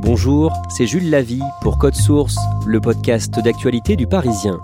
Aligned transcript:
Bonjour, 0.00 0.52
c'est 0.68 0.86
Jules 0.86 1.10
Lavie 1.10 1.42
pour 1.60 1.76
Code 1.76 1.96
Source, 1.96 2.36
le 2.64 2.80
podcast 2.80 3.34
d'actualité 3.42 3.96
du 3.96 4.06
Parisien. 4.06 4.60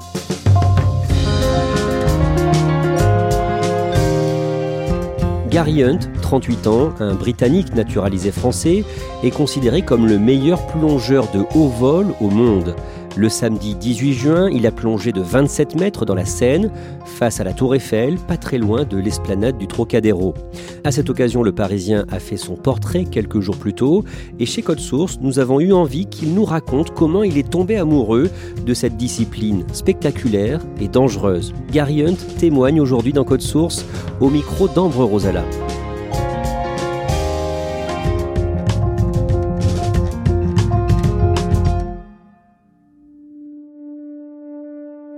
Gary 5.51 5.83
Hunt, 5.83 5.99
38 6.23 6.67
ans, 6.69 6.93
un 7.01 7.15
Britannique 7.15 7.75
naturalisé 7.75 8.31
français, 8.31 8.85
est 9.25 9.31
considéré 9.31 9.83
comme 9.83 10.07
le 10.07 10.21
meilleur 10.21 10.65
plongeur 10.69 11.29
de 11.33 11.45
haut 11.57 11.69
vol 11.69 12.15
au 12.21 12.31
monde. 12.31 12.77
Le 13.17 13.29
samedi 13.29 13.77
18 13.77 14.13
juin, 14.13 14.51
il 14.51 14.67
a 14.67 14.73
plongé 14.73 15.13
de 15.13 15.21
27 15.21 15.77
mètres 15.79 16.05
dans 16.05 16.17
la 16.17 16.25
Seine, 16.25 16.73
face 17.05 17.41
à 17.41 17.45
la 17.45 17.53
Tour 17.53 17.77
Eiffel, 17.77 18.17
pas 18.17 18.37
très 18.37 18.59
loin 18.59 18.85
de 18.85 18.99
l'esplanade 18.99 19.57
du 19.57 19.69
Trocadéro. 19.69 20.35
À 20.83 20.91
cette 20.91 21.09
occasion, 21.11 21.45
le 21.45 21.53
Parisien 21.53 22.07
a 22.11 22.19
fait 22.19 22.37
son 22.37 22.57
portrait 22.57 23.05
quelques 23.05 23.39
jours 23.39 23.57
plus 23.57 23.73
tôt, 23.73 24.05
et 24.41 24.47
chez 24.47 24.63
Code 24.63 24.81
Source, 24.81 25.19
nous 25.21 25.39
avons 25.39 25.61
eu 25.61 25.73
envie 25.73 26.07
qu'il 26.07 26.35
nous 26.35 26.45
raconte 26.45 26.93
comment 26.93 27.23
il 27.23 27.39
est 27.39 27.49
tombé 27.49 27.77
amoureux 27.77 28.31
de 28.67 28.75
cette 28.75 28.97
discipline 28.97 29.65
spectaculaire 29.73 30.61
et 30.81 30.89
dangereuse. 30.89 31.55
Gary 31.71 32.03
Hunt 32.03 32.17
témoigne 32.39 32.81
aujourd'hui 32.81 33.13
dans 33.13 33.25
Code 33.25 33.43
Source 33.43 33.87
au 34.19 34.29
micro 34.29 34.67
d'Ambre 34.67 35.05
Rosala. 35.05 35.45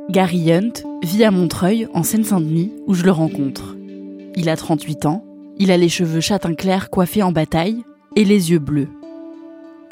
Gary 0.08 0.52
Hunt 0.52 0.84
vit 1.02 1.24
à 1.24 1.32
Montreuil, 1.32 1.88
en 1.92 2.04
Seine-Saint-Denis, 2.04 2.72
où 2.86 2.94
je 2.94 3.02
le 3.02 3.10
rencontre. 3.10 3.76
Il 4.36 4.48
a 4.48 4.56
38 4.56 5.04
ans, 5.04 5.24
il 5.58 5.72
a 5.72 5.76
les 5.76 5.88
cheveux 5.88 6.20
châtain 6.20 6.54
clair 6.54 6.90
coiffés 6.90 7.24
en 7.24 7.32
bataille 7.32 7.82
et 8.14 8.24
les 8.24 8.52
yeux 8.52 8.60
bleus. 8.60 8.88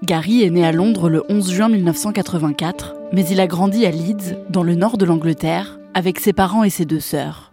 Gary 0.04 0.44
est 0.44 0.50
né 0.50 0.64
à 0.64 0.70
Londres 0.70 1.08
le 1.08 1.24
11 1.28 1.50
juin 1.50 1.68
1984, 1.68 2.94
mais 3.12 3.26
il 3.26 3.40
a 3.40 3.48
grandi 3.48 3.86
à 3.86 3.90
Leeds, 3.90 4.36
dans 4.50 4.62
le 4.62 4.77
nord 4.77 4.98
de 4.98 5.05
l'Angleterre, 5.05 5.80
avec 5.94 6.20
ses 6.20 6.33
parents 6.33 6.62
et 6.62 6.70
ses 6.70 6.84
deux 6.84 7.00
sœurs. 7.00 7.52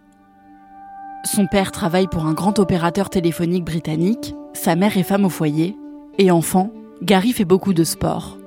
Son 1.24 1.46
père 1.46 1.72
travaille 1.72 2.08
pour 2.08 2.26
un 2.26 2.32
grand 2.32 2.60
opérateur 2.60 3.10
téléphonique 3.10 3.64
britannique, 3.64 4.36
sa 4.52 4.76
mère 4.76 4.96
est 4.96 5.02
femme 5.02 5.24
au 5.24 5.30
foyer, 5.30 5.76
et 6.18 6.30
enfant, 6.30 6.70
Gary 7.02 7.32
fait 7.32 7.44
beaucoup 7.44 7.74
de 7.74 7.84
sport. 7.84 8.38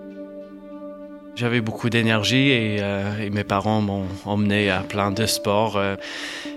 J'avais 1.35 1.59
beaucoup 1.59 1.90
d'énergie 1.90 2.50
et, 2.50 2.78
euh, 2.79 3.19
et, 3.19 3.29
mes 3.29 3.44
parents 3.44 3.81
m'ont 3.81 4.06
emmené 4.25 4.69
à 4.69 4.79
plein 4.79 5.12
de 5.12 5.25
sports. 5.25 5.75
Euh, 5.75 5.97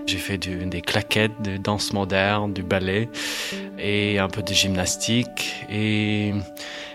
j'ai 0.07 0.19
fait 0.19 0.39
des 0.39 0.81
claquettes, 0.81 1.43
de 1.43 1.57
danse 1.57 1.93
moderne, 1.93 2.53
du 2.53 2.63
ballet 2.63 3.09
et 3.77 4.21
un 4.21 4.29
peu 4.29 4.43
de 4.43 4.53
gymnastique. 4.53 5.53
Et 5.69 6.33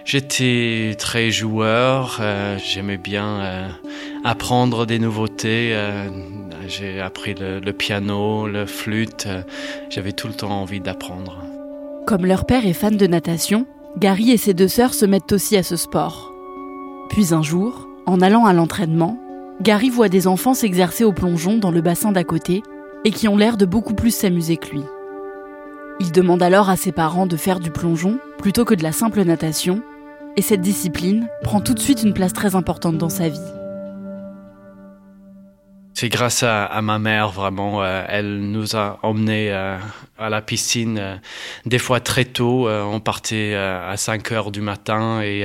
j'étais 0.05 0.95
très 0.97 1.29
joueur. 1.29 2.19
Euh, 2.21 2.57
J'aimais 2.57 2.97
bien 2.97 3.69
apprendre 4.23 4.85
des 4.85 4.97
nouveautés. 4.97 5.77
J'ai 6.69 7.01
appris 7.01 7.33
le, 7.33 7.59
le, 7.59 7.73
piano, 7.73 8.47
le 8.47 8.65
flûte. 8.65 9.27
J'avais 9.89 10.13
tout 10.13 10.27
le 10.27 10.33
temps 10.33 10.61
envie 10.61 10.79
d'apprendre. 10.79 11.37
Comme 12.07 12.25
leur 12.25 12.45
père 12.45 12.65
est 12.65 12.73
fan 12.73 12.95
de 12.95 13.07
natation, 13.07 13.67
Gary 13.97 14.31
et 14.31 14.37
ses 14.37 14.53
deux 14.53 14.69
sœurs 14.69 14.93
se 14.93 15.05
mettent 15.05 15.33
aussi 15.33 15.57
à 15.57 15.63
ce 15.63 15.75
sport. 15.75 16.32
Puis 17.13 17.31
un 17.31 17.43
jour, 17.43 17.87
en 18.07 18.21
allant 18.21 18.45
à 18.45 18.53
l'entraînement, 18.53 19.19
Gary 19.61 19.91
voit 19.91 20.09
des 20.09 20.25
enfants 20.25 20.55
s'exercer 20.55 21.03
au 21.03 21.11
plongeon 21.11 21.59
dans 21.59 21.69
le 21.69 21.79
bassin 21.79 22.11
d'à 22.11 22.23
côté 22.23 22.63
et 23.05 23.11
qui 23.11 23.27
ont 23.27 23.37
l'air 23.37 23.55
de 23.55 23.67
beaucoup 23.67 23.93
plus 23.93 24.09
s'amuser 24.09 24.57
que 24.57 24.71
lui. 24.71 24.81
Il 25.99 26.11
demande 26.11 26.41
alors 26.41 26.71
à 26.71 26.75
ses 26.75 26.91
parents 26.91 27.27
de 27.27 27.37
faire 27.37 27.59
du 27.59 27.69
plongeon 27.69 28.17
plutôt 28.39 28.65
que 28.65 28.73
de 28.73 28.81
la 28.81 28.91
simple 28.91 29.21
natation, 29.21 29.83
et 30.37 30.41
cette 30.41 30.61
discipline 30.61 31.27
prend 31.43 31.61
tout 31.61 31.75
de 31.75 31.79
suite 31.79 32.01
une 32.01 32.15
place 32.15 32.33
très 32.33 32.55
importante 32.55 32.97
dans 32.97 33.09
sa 33.09 33.29
vie. 33.29 33.39
C'est 35.95 36.09
grâce 36.09 36.43
à, 36.43 36.65
à, 36.65 36.81
ma 36.81 36.97
mère, 36.97 37.29
vraiment. 37.29 37.83
Euh, 37.83 38.03
elle 38.09 38.39
nous 38.39 38.75
a 38.75 38.99
emmenés 39.03 39.51
euh, 39.51 39.77
à 40.23 40.29
la 40.29 40.41
piscine 40.41 40.97
euh, 40.99 41.15
des 41.65 41.79
fois 41.79 41.99
très 41.99 42.25
tôt. 42.25 42.67
Euh, 42.67 42.83
on 42.83 42.99
partait 42.99 43.53
euh, 43.53 43.91
à 43.91 43.97
5 43.97 44.31
heures 44.31 44.51
du 44.51 44.61
matin 44.61 45.21
et 45.21 45.43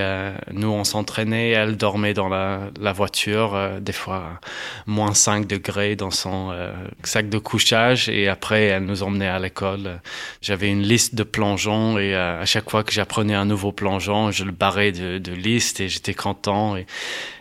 nous, 0.52 0.68
on 0.68 0.84
s'entraînait. 0.84 1.50
Elle 1.50 1.76
dormait 1.76 2.14
dans 2.14 2.28
la, 2.28 2.70
la 2.80 2.92
voiture, 2.92 3.58
des 3.80 3.92
fois 3.92 4.40
moins 4.86 5.14
5 5.14 5.46
degrés 5.46 5.96
dans 5.96 6.10
son 6.10 6.54
sac 7.02 7.28
de 7.28 7.38
couchage. 7.38 8.08
Et 8.08 8.28
après, 8.28 8.64
elle 8.64 8.84
nous 8.84 9.02
emmenait 9.02 9.28
à 9.28 9.38
l'école. 9.38 10.00
J'avais 10.40 10.70
une 10.70 10.82
liste 10.82 11.14
de 11.14 11.22
plongeons 11.22 11.98
et 11.98 12.14
à 12.14 12.44
chaque 12.44 12.70
fois 12.70 12.84
que 12.84 12.92
j'apprenais 12.92 13.34
un 13.34 13.44
nouveau 13.44 13.72
plongeon, 13.72 14.30
je 14.30 14.44
le 14.44 14.52
barrais 14.52 14.92
de, 14.92 15.18
de 15.18 15.32
liste 15.32 15.80
et 15.80 15.88
j'étais 15.88 16.14
content. 16.14 16.76
Et, 16.76 16.86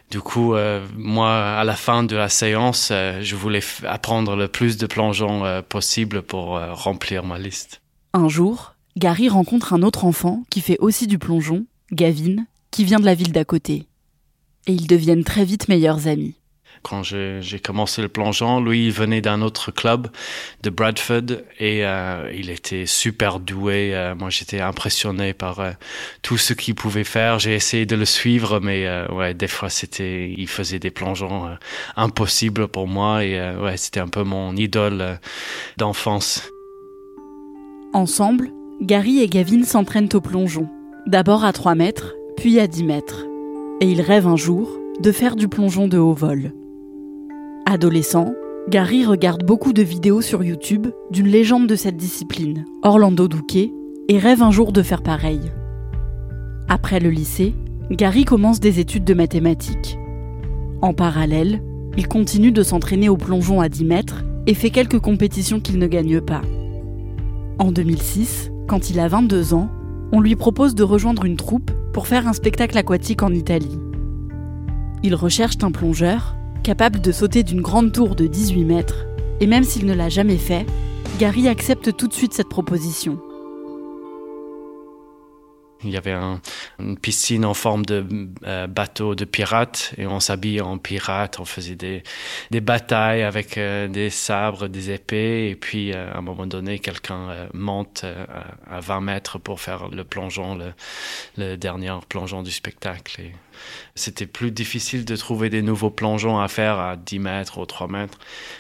du 0.09 0.22
coup, 0.22 0.53
euh, 0.53 0.85
moi, 0.95 1.57
à 1.57 1.63
la 1.66 1.75
fin 1.75 2.03
de 2.03 2.16
la 2.16 2.29
séance, 2.29 2.90
euh, 2.91 3.19
je 3.22 3.35
voulais 3.35 3.62
apprendre 3.85 4.35
le 4.38 4.47
plus 4.47 4.78
de 4.78 4.88
plongeons 4.88 5.45
euh, 5.45 5.62
possible 5.62 6.22
pour 6.22 6.59
remplir 6.59 7.23
ma 7.23 7.38
liste. 7.38 7.81
Un 8.13 8.29
jour, 8.29 8.75
Gary 8.96 9.28
rencontre 9.28 9.73
un 9.73 9.84
autre 9.84 10.06
enfant 10.06 10.44
qui 10.50 10.62
fait 10.62 10.78
aussi 10.79 11.07
du 11.07 11.19
plongeon, 11.19 11.66
Gavin, 11.91 12.46
qui 12.72 12.85
vient 12.85 13.00
de 13.00 13.06
la 13.06 13.16
ville 13.16 13.34
d'à 13.34 13.46
côté. 13.46 13.88
Et 14.66 14.73
ils 14.73 14.88
deviennent 14.88 15.23
très 15.23 15.44
vite 15.44 15.67
meilleurs 15.67 16.07
amis 16.07 16.35
quand 16.88 17.03
j'ai 17.03 17.59
commencé 17.64 18.02
le 18.02 18.08
plongeon. 18.08 18.59
Lui, 18.59 18.88
il 18.88 18.92
venait 18.92 19.22
d'un 19.22 19.42
autre 19.42 19.72
club 19.72 20.08
de 20.64 20.70
Bradford 20.70 21.42
et 21.59 21.86
euh, 21.86 22.31
il 22.36 22.50
était 22.50 22.86
super 22.86 23.40
doué. 23.40 23.92
Euh, 23.94 24.16
moi, 24.16 24.30
j'étais 24.30 24.62
impressionné 24.62 25.34
par 25.34 25.59
euh, 25.59 25.72
tout 26.22 26.38
ce 26.38 26.53
qu'il 26.53 26.76
pouvait 26.76 27.03
faire. 27.03 27.40
J'ai 27.40 27.56
essayé 27.56 27.86
de 27.86 27.96
le 27.96 28.06
suivre, 28.06 28.59
mais 28.59 28.88
euh, 28.88 29.08
ouais, 29.09 29.34
des 29.34 29.47
fois, 29.47 29.70
c'était, 29.70 30.34
il 30.38 30.47
faisait 30.47 30.80
des 30.80 30.92
plongeons 30.92 31.47
euh, 31.47 31.56
impossibles 31.96 32.68
pour 32.68 32.88
moi 32.88 33.24
et 33.24 33.40
euh, 33.40 33.62
ouais, 33.62 33.78
c'était 33.78 34.00
un 34.00 34.08
peu 34.08 34.24
mon 34.24 34.56
idole 34.56 35.20
d'enfance. 35.78 36.50
Ensemble, 37.94 38.52
Gary 38.81 39.22
et 39.22 39.28
Gavin 39.28 39.64
s'entraînent 39.64 40.09
au 40.14 40.22
plongeon. 40.22 40.70
D'abord 41.08 41.44
à 41.44 41.53
3 41.53 41.76
mètres, 41.76 42.16
puis 42.35 42.59
à 42.59 42.67
10 42.67 42.84
mètres. 42.84 43.26
Et 43.82 43.90
ils 43.90 44.02
rêvent 44.02 44.28
un 44.28 44.35
jour 44.35 44.78
de 45.00 45.11
faire 45.11 45.35
du 45.35 45.47
plongeon 45.47 45.88
de 45.88 45.97
haut 45.97 46.14
vol. 46.14 46.52
Adolescent, 47.69 48.34
Gary 48.69 49.05
regarde 49.05 49.43
beaucoup 49.43 49.73
de 49.73 49.81
vidéos 49.81 50.22
sur 50.22 50.41
YouTube 50.41 50.87
d'une 51.11 51.28
légende 51.28 51.67
de 51.67 51.75
cette 51.75 51.97
discipline, 51.97 52.64
Orlando 52.81 53.28
Douquet, 53.28 53.73
et 54.08 54.19
rêve 54.19 54.41
un 54.41 54.52
jour 54.52 54.72
de 54.72 54.81
faire 54.81 55.03
pareil. 55.03 55.41
Après 56.69 57.02
le 57.02 57.09
lycée, 57.09 57.55
Gary 57.91 58.23
commence 58.23 58.61
des 58.61 58.79
études 58.79 59.03
de 59.03 59.14
mathématiques. 59.14 59.99
En 60.81 60.93
parallèle, 60.93 61.61
il 61.97 62.08
continue 62.08 62.53
de 62.53 62.64
s'entraîner 62.64 63.09
au 63.09 63.17
plongeon 63.17 63.59
à 63.59 63.67
10 63.67 63.84
mètres 63.84 64.23
et 64.46 64.53
fait 64.53 64.70
quelques 64.70 64.99
compétitions 64.99 65.59
qu'il 65.59 65.78
ne 65.78 65.87
gagne 65.87 66.22
pas. 66.22 66.43
En 67.59 67.73
2006, 67.73 68.49
quand 68.70 68.90
il 68.91 68.97
a 69.02 69.09
22 69.09 69.53
ans, 69.53 69.67
on 70.13 70.22
lui 70.22 70.37
propose 70.37 70.73
de 70.73 70.84
rejoindre 70.84 71.25
une 71.25 71.35
troupe 71.35 71.72
pour 71.91 72.08
faire 72.08 72.29
un 72.29 72.34
spectacle 72.34 72.78
aquatique 72.78 73.23
en 73.23 73.34
Italie. 73.34 73.78
Ils 75.03 75.16
recherchent 75.16 75.61
un 75.63 75.72
plongeur 75.72 76.36
capable 76.67 76.99
de 76.99 77.14
sauter 77.14 77.43
d'une 77.43 77.61
grande 77.61 77.93
tour 77.93 78.14
de 78.14 78.28
18 78.28 78.66
mètres, 78.66 79.05
et 79.40 79.47
même 79.47 79.64
s'il 79.64 79.85
ne 79.85 79.93
l'a 79.93 80.09
jamais 80.09 80.35
fait, 80.35 80.66
Gary 81.17 81.47
accepte 81.47 81.96
tout 81.96 82.09
de 82.09 82.14
suite 82.14 82.34
cette 82.34 82.49
proposition. 82.49 83.22
Il 85.85 85.91
y 85.91 85.96
avait 85.96 86.16
une 86.78 86.97
piscine 86.97 87.46
en 87.46 87.53
forme 87.53 87.85
de 87.85 88.05
euh, 88.46 88.67
bateau 88.67 89.16
de 89.16 89.23
pirates 89.23 89.93
et 89.97 90.08
on 90.08 90.19
s'habillait 90.19 90.59
en 90.59 90.78
pirate, 90.78 91.40
on 91.40 91.46
faisait 91.46 91.75
des, 91.75 92.03
des 92.52 92.59
batailles 92.59 93.23
avec 93.23 93.58
euh, 93.58 93.87
des 93.87 94.09
sabres, 94.09 94.67
des 94.67 94.91
épées 94.91 95.49
et 95.49 95.55
puis 95.55 95.93
euh, 95.93 96.11
à 96.11 96.17
un 96.17 96.22
moment 96.22 96.47
donné 96.47 96.79
quelqu'un 96.79 97.47
monte 97.53 98.03
à 98.70 98.81
20 98.81 99.02
mètres 99.02 99.37
pour 99.37 99.61
faire 99.61 99.87
le 99.87 100.03
plongeon, 100.03 100.55
le, 100.55 100.73
le 101.37 101.55
dernier 101.55 101.96
plongeon 102.09 102.43
du 102.43 102.52
spectacle. 102.52 103.22
Et 103.22 103.31
c'était 103.96 104.26
plus 104.26 104.52
difficile 104.52 105.06
de 105.06 105.16
trouver 105.16 105.50
des 105.50 105.62
nouveaux 105.62 105.90
plongeons 105.90 106.40
à 106.40 106.48
faire 106.48 106.80
à 106.80 106.96
10 106.96 107.20
mètres 107.20 107.58
ou 107.58 107.66
3 107.66 107.88
mètres. 107.88 108.18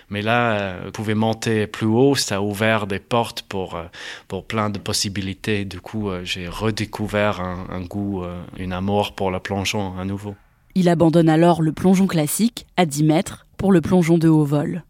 Mais 0.09 0.21
là, 0.21 0.79
vous 0.85 0.91
pouvez 0.91 1.15
monter 1.15 1.67
plus 1.67 1.87
haut, 1.87 2.15
ça 2.15 2.37
a 2.37 2.41
ouvert 2.41 2.87
des 2.87 2.99
portes 2.99 3.43
pour, 3.43 3.81
pour 4.27 4.45
plein 4.45 4.69
de 4.69 4.79
possibilités. 4.79 5.65
Du 5.65 5.81
coup, 5.81 6.09
j'ai 6.23 6.47
redécouvert 6.47 7.41
un, 7.41 7.81
goût, 7.81 8.23
euh, 8.23 8.41
une 8.57 8.73
amour 8.73 9.13
pour 9.13 9.31
le 9.31 9.39
plongeon 9.39 9.97
à 9.97 10.05
nouveau. 10.05 10.35
Il 10.75 10.89
abandonne 10.89 11.29
alors 11.29 11.61
le 11.61 11.71
plongeon 11.71 12.07
classique 12.07 12.67
à 12.77 12.85
10 12.85 13.03
mètres 13.03 13.45
pour 13.57 13.71
le 13.71 13.81
plongeon 13.81 14.17
de 14.17 14.27
haut 14.27 14.45
vol. 14.45 14.83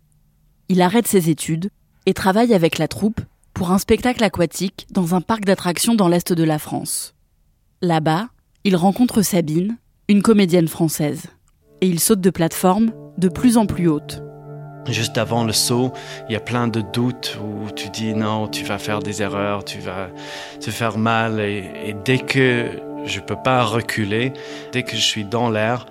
Il 0.69 0.81
arrête 0.81 1.07
ses 1.07 1.29
études 1.29 1.69
et 2.05 2.13
travaille 2.13 2.53
avec 2.53 2.77
la 2.77 2.87
troupe 2.87 3.21
pour 3.53 3.71
un 3.71 3.79
spectacle 3.79 4.23
aquatique 4.23 4.87
dans 4.91 5.15
un 5.15 5.21
parc 5.21 5.45
d'attractions 5.45 5.95
dans 5.95 6.07
l'est 6.07 6.33
de 6.33 6.43
la 6.43 6.59
France. 6.59 7.15
Là-bas, 7.81 8.27
il 8.63 8.75
rencontre 8.75 9.21
Sabine, 9.21 9.77
une 10.09 10.21
comédienne 10.21 10.69
française, 10.69 11.25
et 11.81 11.87
il 11.87 11.99
saute 11.99 12.21
de 12.21 12.29
plateforme 12.29 12.91
de 13.17 13.27
plus 13.27 13.57
en 13.57 13.65
plus 13.65 13.89
haute. 13.89 14.23
Juste 14.87 15.17
avant 15.17 15.43
le 15.43 15.51
saut, 15.51 15.91
il 16.29 16.33
y 16.33 16.35
a 16.37 16.39
plein 16.39 16.69
de 16.69 16.79
doutes 16.79 17.37
où 17.43 17.69
tu 17.71 17.89
dis 17.89 18.13
non, 18.13 18.47
tu 18.47 18.63
vas 18.63 18.77
faire 18.77 18.99
des 18.99 19.21
erreurs, 19.21 19.65
tu 19.65 19.79
vas 19.79 20.07
te 20.61 20.71
faire 20.71 20.97
mal. 20.97 21.41
Et, 21.41 21.93
dès 22.05 22.19
que 22.19 22.67
je 23.03 23.19
peux 23.19 23.35
pas 23.43 23.65
reculer, 23.65 24.31
dès 24.71 24.83
que 24.83 24.95
je 24.95 25.01
suis 25.01 25.25
dans 25.25 25.49
l'air, 25.49 25.85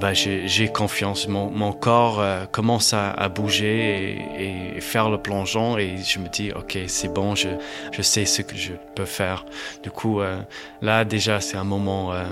bah, 0.00 0.12
j'ai 0.14 0.68
confiance. 0.68 1.26
Mon, 1.26 1.72
corps 1.72 2.20
euh, 2.20 2.46
commence 2.46 2.92
à, 2.94 3.28
bouger 3.28 4.18
et, 4.38 4.80
faire 4.80 5.10
le 5.10 5.18
plongeon 5.18 5.76
et 5.76 5.96
je 5.98 6.18
me 6.20 6.28
dis, 6.28 6.52
ok, 6.52 6.78
c'est 6.86 7.12
bon, 7.12 7.34
je, 7.34 7.48
je, 7.92 8.02
sais 8.02 8.24
ce 8.24 8.42
que 8.42 8.56
je 8.56 8.74
peux 8.94 9.04
faire. 9.04 9.44
Du 9.82 9.90
coup, 9.90 10.20
euh, 10.20 10.40
là 10.82 11.04
déjà, 11.04 11.40
c'est 11.40 11.56
un 11.56 11.64
moment 11.64 12.12
euh, 12.12 12.24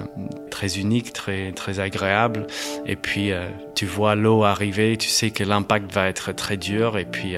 très 0.51 0.79
unique, 0.79 1.13
très, 1.13 1.53
très 1.53 1.81
agréable. 1.81 2.47
Et 2.87 2.97
puis, 2.97 3.33
tu 3.75 3.85
vois 3.87 4.15
l'eau 4.15 4.45
arriver, 4.45 4.97
tu 4.97 5.09
sais 5.09 5.31
que 5.31 5.43
l'impact 5.43 5.93
va 5.93 6.09
être 6.09 6.33
très 6.33 6.57
dur. 6.57 6.99
Et 6.99 7.05
puis, 7.05 7.35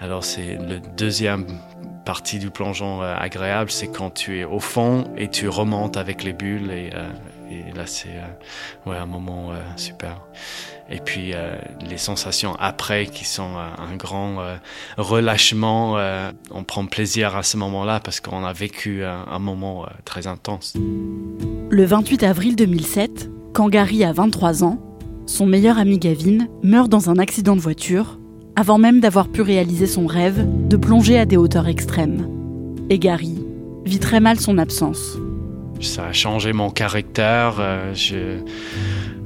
alors 0.00 0.22
c'est 0.22 0.58
le 0.60 0.80
deuxième 0.96 1.46
partie 2.04 2.38
du 2.38 2.50
plongeon 2.50 3.00
agréable, 3.00 3.70
c'est 3.70 3.88
quand 3.88 4.10
tu 4.10 4.38
es 4.38 4.44
au 4.44 4.60
fond 4.60 5.04
et 5.16 5.28
tu 5.28 5.48
remontes 5.48 5.96
avec 5.96 6.22
les 6.22 6.32
bulles 6.32 6.70
et 6.70 6.90
et 7.50 7.76
là, 7.76 7.86
c'est 7.86 8.08
euh, 8.86 9.00
un 9.00 9.06
moment 9.06 9.50
euh, 9.50 9.60
super. 9.76 10.20
Et 10.90 10.98
puis 10.98 11.32
euh, 11.34 11.56
les 11.88 11.98
sensations 11.98 12.54
après 12.58 13.06
qui 13.06 13.24
sont 13.24 13.56
un 13.56 13.96
grand 13.96 14.38
relâchement. 14.96 15.96
on 16.50 16.64
prend 16.64 16.86
plaisir 16.86 17.36
à 17.36 17.42
ce 17.42 17.56
moment-là 17.56 18.00
parce 18.00 18.20
qu'on 18.20 18.44
a 18.44 18.52
vécu 18.52 19.04
un, 19.04 19.38
moment 19.38 19.86
très 20.04 20.26
intense. 20.26 20.74
Le 21.70 21.84
28 21.84 22.22
avril 22.22 22.56
2007, 22.56 23.30
quand 23.52 23.68
Gary 23.68 24.04
a 24.04 24.12
23 24.12 24.62
ans, 24.62 24.78
son 25.26 25.46
meilleur 25.46 25.78
ami 25.78 25.98
Gavin 25.98 26.46
meurt 26.62 26.88
dans 26.88 27.10
un 27.10 27.18
accident 27.18 27.56
de 27.56 27.60
voiture 27.60 28.18
avant 28.54 28.78
même 28.78 29.00
d'avoir 29.00 29.28
pu 29.28 29.42
réaliser 29.42 29.86
son 29.86 30.06
rêve 30.06 30.46
de 30.68 30.76
plonger 30.76 31.18
à 31.18 31.26
des 31.26 31.36
hauteurs 31.36 31.66
extrêmes. 31.66 32.28
Et 32.90 32.98
Gary 32.98 33.44
vit 33.84 33.98
très 33.98 34.20
mal 34.20 34.38
son 34.38 34.56
absence. 34.58 35.18
Ça 35.80 36.06
a 36.06 36.12
changé 36.12 36.52
mon 36.52 36.70
caractère. 36.70 37.56
Euh. 37.58 37.94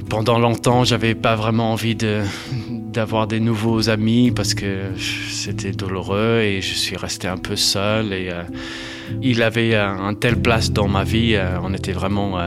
Pendant 0.09 0.39
longtemps, 0.39 0.85
j'avais 0.85 1.15
pas 1.15 1.37
vraiment 1.37 1.73
envie 1.73 1.97
d'avoir 1.97 3.27
des 3.29 3.39
nouveaux 3.39 3.89
amis 3.89 4.33
parce 4.33 4.55
que 4.55 4.91
c'était 4.97 5.71
douloureux 5.71 6.41
et 6.41 6.61
je 6.61 6.75
suis 6.75 6.97
resté 6.97 7.29
un 7.29 7.37
peu 7.37 7.55
seul 7.55 8.13
et 8.13 8.29
euh, 8.31 8.43
il 9.23 9.43
avait 9.43 9.77
un 9.77 10.15
telle 10.15 10.41
place 10.41 10.73
dans 10.73 10.89
ma 10.89 11.05
vie. 11.05 11.35
Euh, 11.35 11.59
on 11.63 11.73
était 11.75 11.93
vraiment 11.93 12.39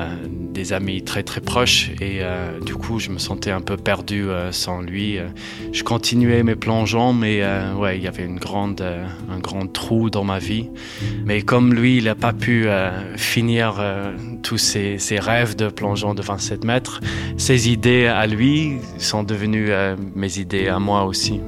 des 0.54 0.72
amis 0.72 1.04
très 1.04 1.24
très 1.24 1.42
proches 1.42 1.90
et 2.00 2.20
euh, 2.22 2.60
du 2.60 2.76
coup 2.76 3.00
je 3.00 3.10
me 3.10 3.18
sentais 3.18 3.52
un 3.52 3.60
peu 3.60 3.76
perdu 3.76 4.30
euh, 4.30 4.52
sans 4.52 4.82
lui. 4.82 5.18
Euh, 5.18 5.28
je 5.72 5.84
continuais 5.84 6.44
mes 6.44 6.56
plongeons 6.56 7.12
mais 7.12 7.42
ouais 7.76 7.98
il 7.98 8.04
y 8.04 8.08
avait 8.08 8.24
une 8.24 8.40
grande, 8.40 8.82
un 8.82 9.40
grand 9.40 9.68
trou 9.68 10.10
dans 10.10 10.24
ma 10.24 10.40
vie. 10.40 10.70
Mais 11.26 11.42
comme 11.42 11.74
lui 11.74 11.98
il 11.98 12.06
n'a 12.06 12.16
pas 12.16 12.32
pu 12.34 12.68
finir 13.18 13.84
tous 14.44 14.58
ses, 14.58 15.00
ses, 15.00 15.20
rêves 15.20 15.56
de 15.56 15.70
plongeon 15.70 16.14
de 16.14 16.22
27 16.22 16.64
mètres, 16.64 17.02
ses 17.38 17.70
idées 17.70 18.06
à 18.06 18.28
lui 18.28 18.78
sont 19.00 19.24
devenues 19.24 19.72
mes 20.16 20.38
idées 20.40 20.68
à 20.68 20.80
moi 20.80 21.06
aussi. 21.06 21.42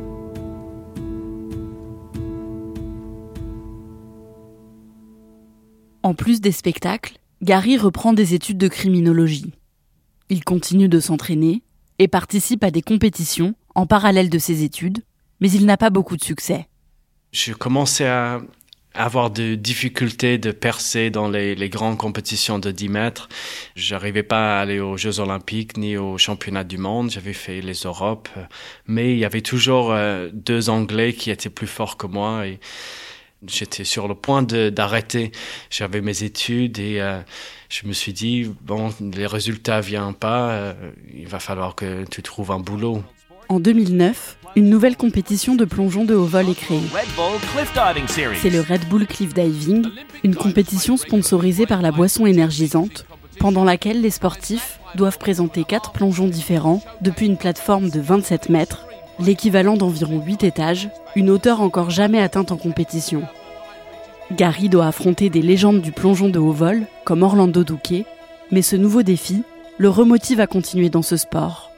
En 6.04 6.14
plus 6.14 6.42
des 6.42 6.52
spectacles, 6.52 7.18
Gary 7.46 7.78
reprend 7.78 8.12
des 8.12 8.34
études 8.34 8.58
de 8.58 8.68
criminologie. 8.68 9.54
Il 10.30 10.44
continue 10.44 10.90
de 10.90 11.00
s'entraîner 11.00 11.62
et 12.00 12.08
participe 12.08 12.64
à 12.64 12.72
des 12.72 12.82
compétitions 12.82 13.54
en 13.76 13.86
parallèle 13.86 14.32
de 14.32 14.40
ses 14.40 14.64
études, 14.64 15.04
mais 15.40 15.52
il 15.52 15.68
n'a 15.68 15.78
pas 15.78 15.92
beaucoup 15.92 16.18
de 16.18 16.24
succès. 16.24 16.68
Je 17.32 17.54
commençais 17.54 18.08
à 18.08 18.42
avoir 18.96 19.30
des 19.30 19.58
difficultés 19.58 20.40
de 20.40 20.50
percer 20.50 21.12
dans 21.12 21.30
les, 21.30 21.70
grandes 21.70 22.00
compétitions 22.00 22.58
de 22.58 22.72
10 22.72 22.90
mètres. 22.90 23.30
J'arrivais 23.76 24.24
pas 24.24 24.58
à 24.58 24.62
aller 24.62 24.80
aux 24.80 24.98
Jeux 24.98 25.20
Olympiques 25.20 25.78
ni 25.78 25.98
aux 25.98 26.18
Championnats 26.18 26.64
du 26.64 26.80
Monde. 26.80 27.12
J'avais 27.12 27.34
fait 27.34 27.62
les 27.62 27.76
Europes, 27.84 28.30
mais 28.88 29.12
il 29.12 29.20
y 29.20 29.26
avait 29.26 29.42
toujours 29.42 29.92
euh, 29.92 30.30
deux 30.34 30.72
Anglais 30.72 31.14
qui 31.14 31.30
étaient 31.30 31.52
plus 31.52 31.68
forts 31.68 31.98
que 31.98 32.08
moi 32.08 32.48
et 32.48 32.60
J'étais 33.48 33.84
sur 33.84 34.08
le 34.08 34.16
point 34.16 34.44
d'arrêter. 34.44 35.32
J'avais 35.70 36.02
mes 36.02 36.24
études 36.24 36.80
et 36.80 37.00
euh, 37.00 37.20
je 37.70 37.88
me 37.88 37.94
suis 37.94 38.14
dit, 38.14 38.50
bon, 38.62 38.92
les 39.00 39.28
résultats 39.28 39.82
viennent 39.82 40.14
pas, 40.14 40.52
euh, 40.52 40.74
il 41.14 41.28
va 41.28 41.40
falloir 41.40 41.76
que 41.76 42.06
tu 42.10 42.24
trouves 42.24 42.52
un 42.52 42.60
boulot. 42.60 43.04
En 43.50 43.60
2009, 43.60 44.38
une 44.56 44.70
nouvelle 44.70 44.98
compétition 44.98 45.56
de 45.56 45.66
plongeon 45.66 46.06
de 46.06 46.16
haut 46.16 46.26
vol 46.26 46.50
est 46.50 46.56
créée. 46.56 46.82
C'est 48.42 48.50
le 48.50 48.62
Red 48.62 48.88
Bull 48.90 49.06
Cliff 49.06 49.34
Diving, 49.34 49.86
une 50.24 50.36
compétition 50.36 50.98
sponsorisée 50.98 51.68
par 51.68 51.82
la 51.82 51.92
boisson 51.92 52.26
énergisante, 52.26 53.06
pendant 53.38 53.64
laquelle 53.64 54.02
les 54.02 54.10
sportifs 54.10 54.80
doivent 54.96 55.20
présenter 55.20 55.66
quatre 55.66 55.92
plongeons 55.92 56.28
différents 56.28 56.82
depuis 57.02 57.28
une 57.28 57.38
plateforme 57.38 57.90
de 57.90 58.00
27 58.00 58.50
mètres 58.50 58.85
l'équivalent 59.20 59.78
d'environ 59.78 60.22
8 60.24 60.44
étages, 60.44 60.90
une 61.16 61.30
hauteur 61.30 61.62
encore 61.62 61.90
jamais 61.90 62.22
atteinte 62.22 62.52
en 62.52 62.58
compétition. 62.58 63.24
Gary 64.32 64.70
doit 64.70 64.88
affronter 64.88 65.30
des 65.30 65.42
légendes 65.42 65.82
du 65.82 65.92
plongeon 65.92 66.30
de 66.30 66.40
haut 66.40 66.52
vol, 66.52 66.88
comme 67.04 67.24
Orlando 67.24 67.64
Duque, 67.64 68.06
mais 68.52 68.62
ce 68.62 68.76
nouveau 68.76 69.04
défi 69.04 69.44
le 69.78 69.90
remotive 69.90 70.40
à 70.40 70.48
continuer 70.48 70.90
dans 70.90 71.02
ce 71.02 71.18
sport. 71.18 71.72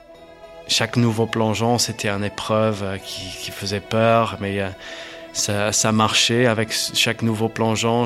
Chaque 0.68 0.98
nouveau 0.98 1.26
plongeon, 1.26 1.78
c'était 1.78 2.10
une 2.10 2.24
épreuve 2.24 2.84
euh, 2.84 2.98
qui, 2.98 3.52
faisait 3.52 3.80
peur, 3.80 4.38
mais 4.40 4.60
euh, 4.60 4.70
ça, 5.38 5.92
marchait. 5.92 6.46
Avec 6.46 6.72
chaque 6.72 7.22
nouveau 7.22 7.50
plongeon, 7.50 8.06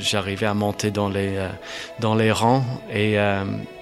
j'arrivais 0.00 0.46
à 0.46 0.54
monter 0.54 0.90
dans 0.90 1.08
les, 1.08 1.36
euh, 1.36 2.32
rangs. 2.32 2.64
Et, 2.92 3.16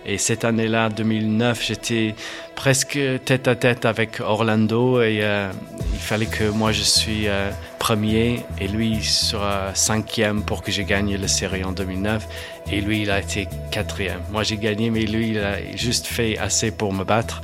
et 0.06 0.18
cette 0.18 0.44
année-là, 0.44 0.90
2009, 0.90 1.64
j'étais 1.64 2.14
presque 2.54 2.98
tête 3.24 3.48
à 3.48 3.56
tête 3.56 3.84
avec 3.84 4.20
Orlando 4.20 5.00
et 5.00 5.20
euh, 5.22 5.50
il 5.92 5.98
fallait 5.98 6.26
que 6.26 6.44
moi 6.44 6.72
je 6.72 6.82
suis 6.82 7.26
euh, 7.26 7.50
premier 7.78 8.40
et 8.60 8.68
lui 8.68 9.02
sera 9.02 9.74
cinquième 9.74 10.42
pour 10.42 10.62
que 10.62 10.70
j'ai 10.70 10.84
gagné 10.84 11.16
la 11.16 11.28
série 11.28 11.64
en 11.64 11.72
2009 11.72 12.26
et 12.70 12.80
lui 12.80 13.02
il 13.02 13.10
a 13.10 13.20
été 13.20 13.48
quatrième. 13.70 14.20
Moi 14.30 14.42
j'ai 14.42 14.58
gagné 14.58 14.90
mais 14.90 15.04
lui 15.06 15.30
il 15.30 15.38
a 15.38 15.56
juste 15.74 16.06
fait 16.06 16.38
assez 16.38 16.70
pour 16.70 16.92
me 16.92 17.04
battre 17.04 17.40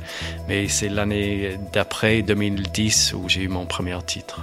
mais 0.47 0.67
c'est 0.67 0.89
l'année 0.89 1.57
d'après 1.73 2.21
2010 2.21 3.13
où 3.13 3.27
j'ai 3.27 3.41
eu 3.41 3.47
mon 3.47 3.65
premier 3.65 3.97
titre. 4.05 4.41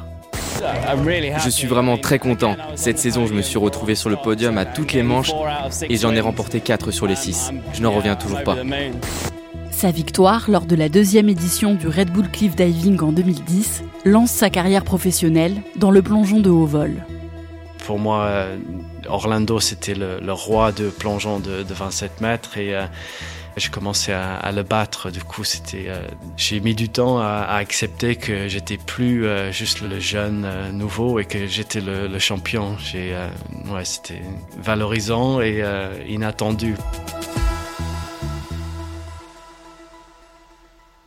Je 1.45 1.51
suis 1.51 1.67
vraiment 1.67 1.99
très 1.99 2.19
content. 2.19 2.57
Cette 2.75 2.99
saison, 2.99 3.27
je 3.27 3.35
me 3.35 3.43
suis 3.43 3.59
retrouvé 3.59 3.95
sur 3.95 4.11
le 4.11 4.17
podium 4.17 4.59
à 4.59 4.65
toutes 4.65 4.93
les 4.93 5.03
manches 5.03 5.33
et 5.89 5.97
j'en 5.97 6.15
ai 6.15 6.21
remporté 6.21 6.61
4 6.61 6.91
sur 6.91 7.07
les 7.07 7.17
6. 7.17 7.53
Je 7.73 7.83
n'en 7.83 7.93
reviens 7.93 8.17
toujours 8.17 8.43
pas. 8.43 8.57
Sa 9.71 9.91
victoire 9.91 10.51
lors 10.51 10.67
de 10.67 10.75
la 10.75 10.89
deuxième 10.89 11.29
édition 11.29 11.75
du 11.75 11.87
Red 11.87 12.11
Bull 12.11 12.29
Cliff 12.31 12.57
Diving 12.57 13.01
en 13.01 13.13
2010 13.13 13.85
lance 14.05 14.31
sa 14.31 14.51
carrière 14.51 14.83
professionnelle 14.83 15.63
dans 15.77 15.91
le 15.91 16.03
plongeon 16.03 16.41
de 16.41 16.51
haut 16.51 16.67
vol. 16.67 17.05
Pour 17.87 17.99
moi, 17.99 18.25
euh, 18.25 18.57
Orlando, 19.09 19.61
c'était 19.61 19.95
le, 19.95 20.33
roi 20.33 20.73
de 20.73 20.91
plongeon 20.91 21.39
de, 21.39 21.65
27 21.69 22.21
mètres 22.21 22.59
et 22.59 22.75
euh, 22.75 22.87
J'ai 23.59 23.71
commencé 23.71 24.13
à, 24.13 24.53
le 24.53 24.63
battre. 24.63 25.11
Du 25.11 25.23
coup, 25.23 25.43
c'était, 25.43 25.87
euh, 25.89 26.07
j'ai 26.37 26.61
mis 26.61 26.75
du 26.75 26.89
temps 26.89 27.19
à, 27.19 27.57
accepter 27.57 28.15
que 28.15 28.47
j'étais 28.47 28.77
plus 28.77 29.27
euh, 29.27 29.51
juste 29.51 29.81
le 29.81 29.99
jeune 29.99 30.45
euh, 30.45 30.71
nouveau 30.71 31.19
et 31.19 31.25
que 31.25 31.47
j'étais 31.47 31.81
le, 31.81 32.19
champion. 32.19 32.77
C'était 32.79 34.23
valorisant 34.59 35.41
et 35.41 35.63
inattendu. 36.09 36.75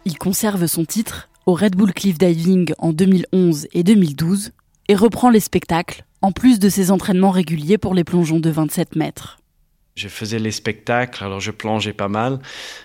Il 0.05 0.17
conserve 0.17 0.65
son 0.67 0.85
titre 0.85 1.29
au 1.45 1.53
Red 1.53 1.75
Bull 1.75 1.93
Cliff 1.93 2.17
Diving 2.17 2.73
en 2.77 2.91
2011 2.91 3.67
et 3.73 3.83
2012 3.83 4.51
et 4.87 4.95
reprend 4.95 5.29
les 5.29 5.39
spectacles 5.39 6.05
en 6.21 6.31
plus 6.31 6.59
de 6.59 6.69
ses 6.69 6.91
entraînements 6.91 7.31
réguliers 7.31 7.77
pour 7.77 7.93
les 7.93 8.03
plongeons 8.03 8.39
de 8.39 8.49
27 8.49 8.95
mètres. 8.95 9.40
Je 9.95 10.07
faisais 10.07 10.39
les 10.39 10.51
spectacles, 10.51 11.21
alors 11.21 11.41
je 11.41 11.51
plongeais 11.51 11.91
pas 11.91 12.07
mal, 12.07 12.39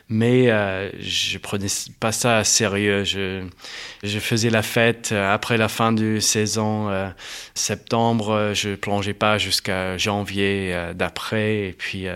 mais 0.09 0.51
euh, 0.51 0.91
je 0.99 1.39
prenais 1.39 1.69
pas 2.01 2.11
ça 2.11 2.39
à 2.39 2.45
sérieux. 2.45 3.05
Je, 3.05 3.49
faisais 4.19 4.51
la 4.51 4.63
fête 4.63 5.11
euh, 5.13 5.33
après 5.33 5.57
la 5.57 5.69
fin 5.69 5.93
du 5.93 6.21
saison, 6.21 6.89
euh, 6.91 7.09
septembre, 7.55 8.51
je 8.55 8.75
plongeais 8.75 9.15
pas 9.15 9.39
jusqu'à 9.39 9.97
janvier 9.97 10.77
d'après, 10.97 11.69
et 11.69 11.73
puis 11.73 12.07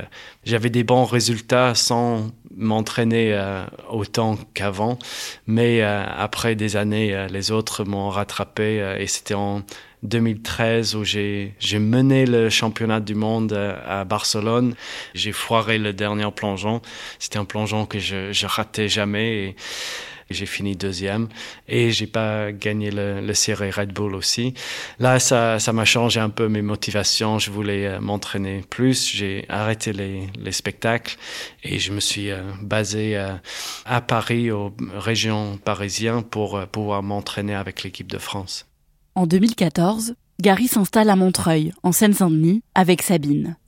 j'avais 0.44 0.70
des 0.70 0.82
bons 0.82 1.04
résultats 1.04 1.76
sans 1.76 2.32
m'entraîner 2.56 3.40
autant 3.88 4.36
qu'avant, 4.54 4.98
mais 5.46 5.82
après 5.82 6.56
des 6.56 6.76
années, 6.76 7.28
les 7.30 7.52
autres 7.52 7.84
m'ont 7.84 8.08
rattrapé, 8.08 8.96
et 8.98 9.06
c'était 9.06 9.34
en 9.34 9.62
2013 10.02 10.94
où 10.94 11.04
j'ai 11.04 11.54
mené 11.78 12.26
le 12.26 12.48
championnat 12.48 13.00
du 13.00 13.14
monde 13.14 13.52
euh, 13.52 13.76
à 13.86 14.04
Barcelone. 14.04 14.74
J'ai 15.14 15.32
foiré 15.32 15.78
le 15.78 15.92
dernier 15.92 16.30
plongeon. 16.30 16.80
C'était 17.18 17.38
un 17.38 17.44
plongeon 17.44 17.86
que 17.86 17.98
je, 17.98 18.32
je 18.32 18.46
ratais 18.46 18.88
jamais 18.88 19.44
et, 19.44 19.56
j'ai 20.30 20.46
fini 20.46 20.76
deuxième 20.76 21.26
et 21.66 21.90
j'ai 21.90 22.06
pas 22.06 22.52
gagné 22.52 22.92
le, 22.92 23.20
le 23.20 23.34
série 23.34 23.72
Red 23.72 23.92
Bull 23.92 24.14
aussi. 24.14 24.54
Là, 25.00 25.18
ça, 25.18 25.58
ça 25.58 25.72
m'a 25.72 25.84
changé 25.84 26.20
un 26.20 26.30
peu 26.30 26.46
mes 26.46 26.62
motivations. 26.62 27.40
Je 27.40 27.50
voulais 27.50 27.88
euh, 27.88 28.00
m'entraîner 28.00 28.62
plus. 28.70 29.10
J'ai 29.10 29.44
arrêté 29.48 29.92
les, 29.92 30.28
les, 30.38 30.52
spectacles 30.52 31.16
et 31.64 31.80
je 31.80 31.90
me 31.90 31.98
suis 31.98 32.30
euh, 32.30 32.42
basé 32.62 33.16
à 33.84 34.00
Paris, 34.00 34.52
aux 34.52 34.72
régions 34.94 35.56
parisiennes, 35.56 36.22
pour 36.22 36.64
pouvoir 36.68 37.02
m'entraîner 37.02 37.56
avec 37.56 37.82
l'équipe 37.82 38.08
de 38.08 38.18
France. 38.18 38.69
En 39.20 39.26
2014, 39.26 40.14
Gary 40.40 40.66
s'installe 40.66 41.10
à 41.10 41.14
Montreuil, 41.14 41.74
en 41.82 41.92
Seine-Saint-Denis, 41.92 42.62
avec 42.74 43.02
Sabine. 43.02 43.58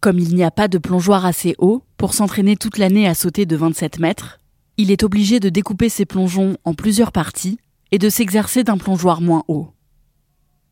Comme 0.00 0.18
il 0.18 0.34
n'y 0.34 0.44
a 0.44 0.50
pas 0.50 0.68
de 0.68 0.76
plongeoir 0.76 1.24
assez 1.24 1.54
haut 1.56 1.82
pour 1.96 2.12
s'entraîner 2.12 2.56
toute 2.56 2.76
l'année 2.76 3.08
à 3.08 3.14
sauter 3.14 3.46
de 3.46 3.56
27 3.56 4.00
mètres, 4.00 4.38
il 4.76 4.90
est 4.90 5.02
obligé 5.02 5.40
de 5.40 5.48
découper 5.48 5.88
ses 5.88 6.04
plongeons 6.04 6.58
en 6.64 6.74
plusieurs 6.74 7.10
parties 7.10 7.58
et 7.90 7.96
de 7.96 8.10
s'exercer 8.10 8.62
d'un 8.62 8.76
plongeoir 8.76 9.22
moins 9.22 9.44
haut. 9.48 9.70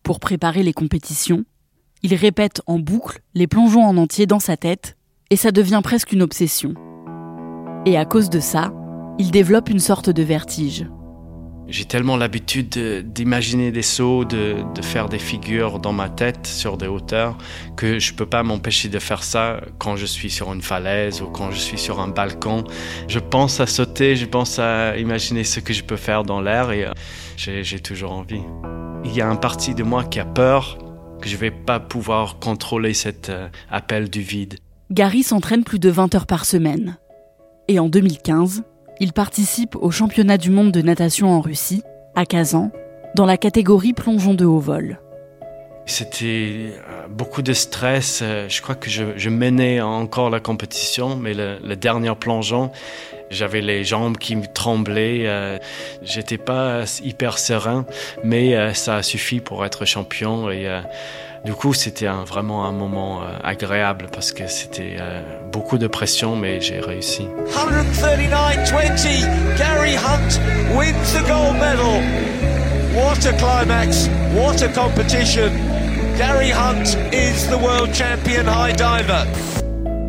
Pour 0.03 0.21
préparer 0.21 0.63
les 0.63 0.75
compétitions, 0.75 1.47
il 2.03 2.15
répète 2.15 2.61
en 2.67 2.79
boucle 2.79 3.23
les 3.33 3.47
plongeons 3.47 3.87
en 3.87 3.97
entier 3.97 4.27
dans 4.27 4.39
sa 4.39 4.59
tête 4.59 4.99
et 5.31 5.37
ça 5.37 5.51
devient 5.51 5.81
presque 5.83 6.13
une 6.13 6.21
obsession. 6.21 6.75
Et 7.87 7.97
à 7.97 8.05
cause 8.05 8.29
de 8.29 8.41
ça, 8.41 8.71
il 9.19 9.31
développe 9.31 9.71
une 9.71 9.81
sorte 9.81 10.11
de 10.11 10.23
vertige. 10.23 10.85
J'ai 11.69 11.85
tellement 11.85 12.17
l'habitude 12.17 12.79
d'imaginer 13.13 13.71
des 13.71 13.83
sauts, 13.83 14.25
de, 14.25 14.57
faire 14.81 15.11
des 15.11 15.19
figures 15.19 15.79
dans 15.79 15.93
ma 15.93 16.09
tête 16.09 16.47
sur 16.47 16.79
des 16.79 16.87
hauteurs 16.87 17.37
que 17.77 17.99
je 17.99 18.15
peux 18.15 18.25
pas 18.25 18.43
m'empêcher 18.43 18.89
de 18.89 18.99
faire 18.99 19.23
ça 19.23 19.61
quand 19.77 19.97
je 19.97 20.07
suis 20.07 20.31
sur 20.31 20.51
une 20.55 20.63
falaise 20.63 21.21
ou 21.21 21.27
quand 21.27 21.51
je 21.51 21.59
suis 21.59 21.77
sur 21.77 22.01
un 22.01 22.09
balcon. 22.09 22.65
Je 23.07 23.19
pense 23.19 23.61
à 23.61 23.67
sauter, 23.67 24.17
je 24.17 24.25
pense 24.25 24.59
à 24.59 24.97
imaginer 24.97 25.45
ce 25.45 25.61
que 25.61 25.75
je 25.75 25.85
peux 25.85 25.97
faire 25.97 26.23
dans 26.23 26.41
l'air 26.41 26.71
et 26.71 26.87
euh, 26.87 26.93
j'ai 27.37 27.81
toujours 27.81 28.13
envie. 28.13 28.41
Il 29.05 29.15
y 29.15 29.21
a 29.21 29.29
un 29.29 29.37
parti 29.37 29.75
de 29.75 29.83
moi 29.83 30.05
qui 30.05 30.21
a 30.21 30.25
peur 30.25 30.79
que 31.21 31.29
je 31.29 31.37
vais 31.37 31.51
pas 31.51 31.81
pouvoir 31.81 32.39
contrôler 32.39 32.95
cet 32.95 33.29
euh, 33.29 33.49
appel 33.71 34.09
du 34.09 34.23
vide. 34.23 34.59
Gary 34.91 35.23
s'entraîne 35.23 35.65
plus 35.65 35.79
de 35.79 35.91
20 35.91 36.15
heures 36.15 36.27
par 36.27 36.47
semaine. 36.47 36.97
Et 37.69 37.79
en 37.79 37.91
2015, 37.91 38.63
il 39.01 39.13
participe 39.13 39.77
au 39.77 39.91
championnat 39.91 40.39
du 40.39 40.51
monde 40.51 40.73
de 40.73 40.83
natation 40.83 41.31
en 41.31 41.41
Russie, 41.41 41.83
à 42.15 42.27
Kazan, 42.27 42.71
dans 43.15 43.27
la 43.27 43.37
catégorie 43.37 43.93
plongeon 43.93 44.35
de 44.35 44.45
haut 44.45 44.59
vol. 44.59 44.99
C'était 45.89 46.75
euh, 46.75 47.07
beaucoup 47.09 47.41
de 47.41 47.55
stress. 47.55 48.21
Euh, 48.23 48.47
je 48.49 48.61
crois 48.61 48.75
que 48.75 48.91
je, 48.91 49.31
menais 49.31 49.81
encore 49.81 50.29
la 50.29 50.39
compétition, 50.39 51.17
mais 51.17 51.33
le, 51.35 51.77
dernier 51.77 52.15
plongeon, 52.15 52.71
j'avais 53.31 53.63
les 53.63 53.85
jambes 53.85 54.19
qui 54.19 54.37
me 54.37 54.45
tremblaient. 54.47 55.23
Euh, 55.25 55.57
j'étais 56.03 56.37
pas 56.37 56.83
hyper 57.03 57.39
serein, 57.39 57.87
mais 58.23 58.75
ça 58.75 58.97
a 58.97 59.03
suffi 59.03 59.41
pour 59.41 59.65
être 59.65 59.87
champion 59.87 60.51
et 60.51 60.69
du 61.45 61.55
coup, 61.55 61.73
c'était 61.73 62.09
vraiment 62.27 62.67
un 62.67 62.73
moment 62.73 63.23
agréable 63.43 64.09
parce 64.13 64.33
que 64.33 64.47
c'était 64.47 64.99
beaucoup 65.53 65.79
de 65.79 65.87
pression, 65.87 66.37
mais 66.37 66.61
j'ai 66.61 66.81
réussi. 66.81 67.27
139-20, 67.47 69.27
Gary 69.57 69.97
Hunt 69.97 70.39
wins 70.77 71.15
the 71.15 71.23
gold 71.27 71.55
medal. 71.55 72.03
What 72.95 73.25
a 73.27 73.33
climax, 73.39 74.11
what 74.35 74.61
a 74.63 74.69
competition. 74.69 75.68
Gary 76.19 76.51
Hunt 76.51 76.97
is 77.13 77.49
the 77.49 77.57
world 77.63 77.95
champion 77.95 78.47
high 78.47 78.75
diver. 78.75 79.25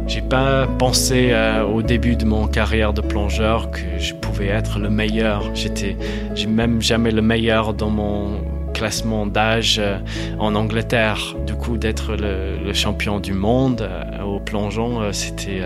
J'ai 0.08 0.22
pas 0.22 0.66
pensé 0.66 1.30
euh, 1.32 1.64
au 1.64 1.84
début 1.84 2.16
de 2.16 2.26
mon 2.26 2.48
carrière 2.48 2.94
de 2.94 3.02
plongeur 3.02 3.70
que 3.70 4.00
je 4.00 4.16
pouvais 4.16 4.48
être 4.48 4.80
le 4.80 4.90
meilleur. 4.90 5.54
J'étais, 5.54 5.96
j'ai 6.34 6.48
même 6.48 6.82
jamais 6.82 7.12
le 7.12 7.22
meilleur 7.22 7.76
dans 7.76 7.92
mon 7.92 8.42
classement 8.74 9.28
d'âge 9.28 9.78
euh, 9.78 10.00
en 10.40 10.56
Angleterre. 10.56 11.36
Du 11.46 11.54
coup, 11.54 11.78
d'être 11.78 12.16
le, 12.16 12.74
champion 12.74 13.20
du 13.20 13.34
monde 13.34 13.82
euh, 13.82 14.24
au 14.24 14.40
plongeon, 14.40 15.02
euh, 15.02 15.12
c'était 15.12 15.62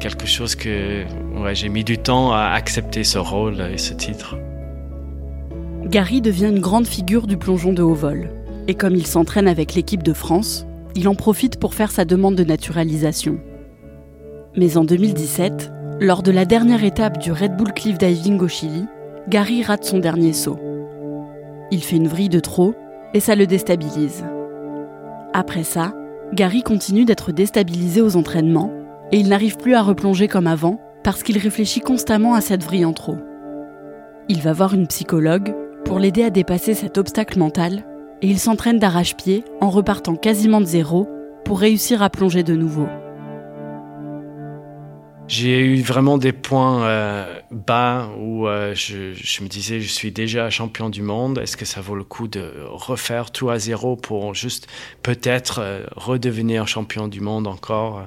quelque 0.00 0.26
chose 0.26 0.54
que 0.54 1.04
j'ai 1.52 1.68
mis 1.70 1.82
du 1.82 1.96
temps 1.96 2.32
à 2.32 2.50
accepter 2.54 3.04
ce 3.04 3.18
rôle 3.18 3.60
et 3.72 3.78
ce 3.78 3.94
titre. 3.94 4.36
Gary 5.86 6.20
devient 6.20 6.48
une 6.48 6.60
grande 6.60 6.86
figure 6.86 7.26
du 7.26 7.38
plongeon 7.38 7.72
de 7.72 7.82
haut 7.82 7.94
vol. 7.94 8.28
Et 8.68 8.74
comme 8.74 8.94
il 8.94 9.06
s'entraîne 9.06 9.48
avec 9.48 9.74
l'équipe 9.74 10.02
de 10.02 10.12
France, 10.12 10.66
il 10.94 11.08
en 11.08 11.14
profite 11.14 11.60
pour 11.60 11.74
faire 11.74 11.90
sa 11.90 12.04
demande 12.04 12.34
de 12.34 12.44
naturalisation. 12.44 13.38
Mais 14.56 14.76
en 14.76 14.84
2017, 14.84 15.70
lors 16.00 16.22
de 16.22 16.30
la 16.32 16.44
dernière 16.44 16.82
étape 16.82 17.18
du 17.18 17.30
Red 17.30 17.56
Bull 17.56 17.72
Cliff 17.72 17.98
Diving 17.98 18.40
au 18.40 18.48
Chili, 18.48 18.86
Gary 19.28 19.62
rate 19.62 19.84
son 19.84 19.98
dernier 19.98 20.32
saut. 20.32 20.58
Il 21.70 21.82
fait 21.82 21.96
une 21.96 22.08
vrille 22.08 22.28
de 22.28 22.40
trop 22.40 22.74
et 23.14 23.20
ça 23.20 23.34
le 23.34 23.46
déstabilise. 23.46 24.24
Après 25.32 25.64
ça, 25.64 25.94
Gary 26.32 26.62
continue 26.62 27.04
d'être 27.04 27.32
déstabilisé 27.32 28.00
aux 28.00 28.16
entraînements 28.16 28.72
et 29.12 29.18
il 29.18 29.28
n'arrive 29.28 29.58
plus 29.58 29.74
à 29.74 29.82
replonger 29.82 30.28
comme 30.28 30.46
avant 30.46 30.80
parce 31.04 31.22
qu'il 31.22 31.38
réfléchit 31.38 31.80
constamment 31.80 32.34
à 32.34 32.40
cette 32.40 32.64
vrille 32.64 32.84
en 32.84 32.92
trop. 32.92 33.16
Il 34.28 34.42
va 34.42 34.52
voir 34.52 34.74
une 34.74 34.88
psychologue 34.88 35.54
pour 35.84 36.00
l'aider 36.00 36.24
à 36.24 36.30
dépasser 36.30 36.74
cet 36.74 36.98
obstacle 36.98 37.38
mental 37.38 37.84
et 38.22 38.28
il 38.28 38.38
s'entraîne 38.38 38.78
d'arrache-pied 38.78 39.44
en 39.60 39.70
repartant 39.70 40.16
quasiment 40.16 40.60
de 40.60 40.66
zéro 40.66 41.08
pour 41.44 41.60
réussir 41.60 42.02
à 42.02 42.10
plonger 42.10 42.42
de 42.42 42.54
nouveau. 42.54 42.88
J'ai 45.28 45.58
eu 45.58 45.82
vraiment 45.82 46.18
des 46.18 46.32
points 46.32 46.84
euh, 46.84 47.40
bas 47.50 48.10
où 48.20 48.46
euh, 48.46 48.74
je, 48.76 49.42
me 49.42 49.48
disais 49.48 49.80
je 49.80 49.88
suis 49.88 50.12
déjà 50.12 50.50
champion 50.50 50.88
du 50.88 51.02
monde. 51.02 51.38
Est-ce 51.38 51.56
que 51.56 51.64
ça 51.64 51.80
vaut 51.80 51.96
le 51.96 52.04
coup 52.04 52.28
de 52.28 52.52
refaire 52.68 53.32
tout 53.32 53.50
à 53.50 53.58
zéro 53.58 53.96
pour 53.96 54.34
juste 54.34 54.68
peut-être 55.02 55.58
euh, 55.60 55.84
redevenir 55.96 56.68
champion 56.68 57.08
du 57.08 57.20
monde 57.20 57.48
encore? 57.48 58.06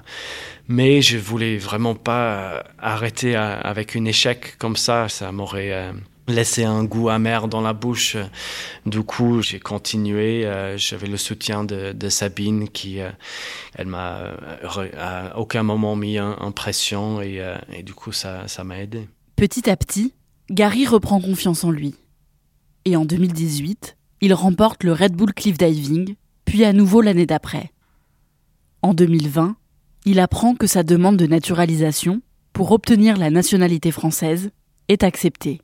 Mais 0.69 1.01
je 1.01 1.17
voulais 1.17 1.57
vraiment 1.57 1.95
pas 1.95 2.63
arrêter 2.77 3.35
avec 3.35 3.97
un 3.97 4.05
échec 4.05 4.55
comme 4.57 4.77
ça. 4.77 5.09
Ça 5.09 5.31
m'aurait 5.33 5.91
laissé 6.31 6.63
un 6.63 6.83
goût 6.83 7.09
amer 7.09 7.48
dans 7.48 7.62
la 7.62 7.74
bouche. 7.74 8.17
Du 8.86 9.03
coup, 9.03 9.41
j'ai 9.41 9.59
continué. 9.59 10.45
Euh, 10.45 10.77
j'avais 10.77 11.07
le 11.07 11.17
soutien 11.17 11.63
de, 11.63 12.09
Sabine 12.09 12.69
qui, 12.69 13.00
euh, 13.00 13.09
elle 13.75 13.88
m'a 13.88 14.17
euh, 14.19 14.89
à 14.98 15.38
aucun 15.38 15.63
moment 15.63 15.95
mis 15.95 16.19
en, 16.19 16.51
pression 16.51 17.21
et, 17.21 17.41
du 17.83 17.93
coup, 17.93 18.12
ça, 18.12 18.48
ça 18.48 18.63
m'a 18.63 18.79
aidé. 18.79 19.07
Petit 19.36 19.69
à 19.69 19.77
petit, 19.77 20.13
Gary 20.50 20.86
reprend 20.86 21.21
confiance 21.21 21.63
en 21.63 21.71
lui. 21.71 21.95
Et 22.86 22.95
en 22.95 23.05
2018, 23.05 23.98
il 24.21 24.33
remporte 24.33 24.83
le 24.83 24.93
Red 24.93 25.13
Bull 25.13 25.33
Cliff 25.33 25.57
Diving, 25.57 26.15
puis 26.45 26.65
à 26.65 26.74
nouveau 26.74 27.01
l'année 27.01 27.25
d'après. 27.25 27.71
En 28.81 28.93
2020, 28.93 29.55
il 30.05 30.19
apprend 30.19 30.55
que 30.55 30.67
sa 30.67 30.83
demande 30.83 31.17
de 31.17 31.27
naturalisation 31.27 32.21
pour 32.53 32.71
obtenir 32.71 33.17
la 33.17 33.29
nationalité 33.29 33.91
française 33.91 34.50
est 34.88 35.03
acceptée 35.03 35.62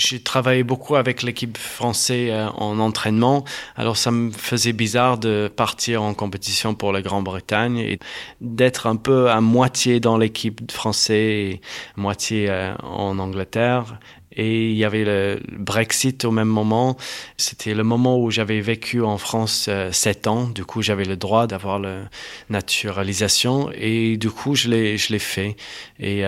j'ai 0.00 0.20
travaillé 0.20 0.62
beaucoup 0.62 0.96
avec 0.96 1.22
l'équipe 1.22 1.58
française 1.58 2.30
euh, 2.32 2.48
en 2.56 2.78
entraînement, 2.78 3.44
alors 3.76 3.96
ça 3.98 4.10
me 4.10 4.30
faisait 4.30 4.72
bizarre 4.72 5.18
de 5.18 5.52
partir 5.54 6.02
en 6.02 6.14
compétition 6.14 6.74
pour 6.74 6.92
la 6.92 7.02
Grande-Bretagne 7.02 7.78
et 7.78 7.98
d'être 8.40 8.86
un 8.86 8.96
peu 8.96 9.30
à 9.30 9.40
moitié 9.42 10.00
dans 10.00 10.16
l'équipe 10.16 10.72
française 10.72 11.10
et 11.10 11.60
moitié 11.96 12.48
euh, 12.48 12.74
en 12.82 13.18
Angleterre. 13.18 13.98
Et 14.32 14.70
il 14.70 14.76
y 14.76 14.84
avait 14.84 15.04
le 15.04 15.40
Brexit 15.58 16.24
au 16.24 16.30
même 16.30 16.48
moment. 16.48 16.96
C'était 17.36 17.74
le 17.74 17.82
moment 17.82 18.18
où 18.18 18.30
j'avais 18.30 18.60
vécu 18.60 19.02
en 19.02 19.18
France 19.18 19.66
euh, 19.68 19.90
sept 19.92 20.28
ans. 20.28 20.46
Du 20.46 20.64
coup, 20.64 20.82
j'avais 20.82 21.04
le 21.04 21.16
droit 21.16 21.46
d'avoir 21.46 21.78
la 21.78 22.08
naturalisation. 22.48 23.70
Et 23.74 24.16
du 24.16 24.30
coup, 24.30 24.54
je 24.54 24.68
l'ai, 24.68 25.18
fait. 25.18 25.56
Et 25.98 26.22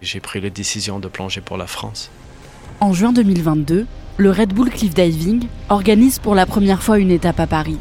j'ai 0.00 0.20
pris 0.20 0.40
la 0.40 0.48
décision 0.48 0.98
de 0.98 1.08
plonger 1.08 1.42
pour 1.42 1.58
la 1.58 1.66
France. 1.66 2.10
En 2.80 2.92
juin 2.92 3.12
2022, 3.12 3.86
le 4.18 4.30
Red 4.30 4.52
Bull 4.52 4.70
Cliff 4.70 4.94
Diving 4.94 5.46
organise 5.68 6.20
pour 6.20 6.36
la 6.36 6.46
première 6.46 6.80
fois 6.80 7.00
une 7.00 7.10
étape 7.10 7.40
à 7.40 7.48
Paris. 7.48 7.78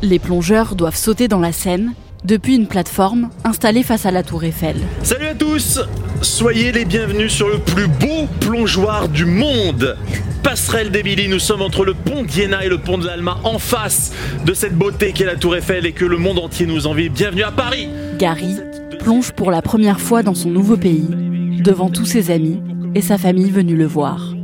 Les 0.00 0.18
plongeurs 0.18 0.74
doivent 0.74 0.96
sauter 0.96 1.28
dans 1.28 1.38
la 1.38 1.52
Seine 1.52 1.92
depuis 2.24 2.56
une 2.56 2.66
plateforme 2.66 3.28
installée 3.44 3.82
face 3.82 4.06
à 4.06 4.10
la 4.10 4.22
tour 4.22 4.42
Eiffel. 4.42 4.76
Salut 5.02 5.26
à 5.26 5.34
tous 5.34 5.80
Soyez 6.22 6.72
les 6.72 6.86
bienvenus 6.86 7.30
sur 7.30 7.48
le 7.50 7.58
plus 7.58 7.86
beau 7.86 8.26
plongeoir 8.40 9.10
du 9.10 9.26
monde 9.26 9.98
Passerelle 10.42 10.90
d'Émilie, 10.90 11.28
nous 11.28 11.38
sommes 11.38 11.60
entre 11.60 11.84
le 11.84 11.92
pont 11.92 12.22
d'Iéna 12.22 12.64
et 12.64 12.70
le 12.70 12.78
pont 12.78 12.96
de 12.96 13.04
l'Alma, 13.04 13.38
en 13.44 13.58
face 13.58 14.12
de 14.46 14.54
cette 14.54 14.76
beauté 14.76 15.12
qu'est 15.12 15.24
la 15.26 15.36
tour 15.36 15.56
Eiffel 15.56 15.84
et 15.84 15.92
que 15.92 16.06
le 16.06 16.16
monde 16.16 16.38
entier 16.38 16.66
nous 16.66 16.86
envie. 16.86 17.10
Bienvenue 17.10 17.42
à 17.42 17.50
Paris 17.50 17.88
Gary 18.18 18.56
plonge 18.98 19.32
pour 19.32 19.50
la 19.50 19.60
première 19.60 20.00
fois 20.00 20.22
dans 20.22 20.34
son 20.34 20.48
nouveau 20.48 20.78
pays, 20.78 21.08
devant 21.62 21.90
tous 21.90 22.06
ses 22.06 22.30
amis 22.30 22.60
et 22.94 23.00
sa 23.00 23.18
famille 23.18 23.50
venue 23.50 23.76
le 23.76 23.86
voir. 23.86 24.34